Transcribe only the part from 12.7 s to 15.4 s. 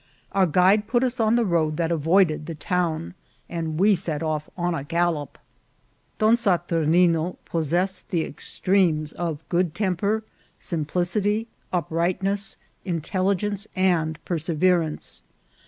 intelligence, and perseve rance.